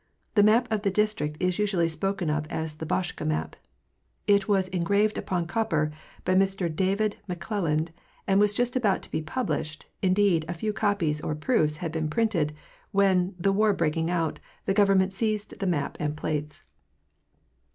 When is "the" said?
0.33-0.41, 0.81-0.89, 2.77-2.87, 13.37-13.53, 14.65-14.73, 15.59-15.67